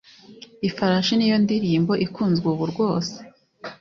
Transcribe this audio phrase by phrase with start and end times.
[0.67, 3.15] Ifarashi niyo ndirimbo ikunzwe ubu rwose